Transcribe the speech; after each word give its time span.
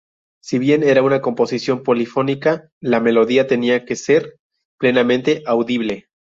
Si 0.43 0.57
bien 0.57 0.81
era 0.81 1.03
una 1.03 1.21
composición 1.21 1.83
polifónica, 1.83 2.71
la 2.81 2.99
melodía 2.99 3.45
tenía 3.45 3.85
que 3.85 3.95
ser 3.95 4.39
plenamente 4.79 5.43
audible. 5.45 6.07